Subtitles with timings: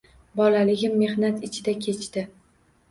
[0.39, 2.27] Bolaligim mehnat ichida kechdi